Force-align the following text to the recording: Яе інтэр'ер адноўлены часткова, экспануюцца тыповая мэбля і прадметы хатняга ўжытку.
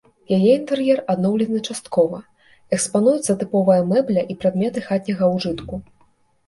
Яе 0.35 0.53
інтэр'ер 0.59 1.01
адноўлены 1.13 1.59
часткова, 1.73 2.23
экспануюцца 2.79 3.39
тыповая 3.45 3.79
мэбля 3.93 4.21
і 4.35 4.39
прадметы 4.43 4.79
хатняга 4.89 5.33
ўжытку. 5.37 5.75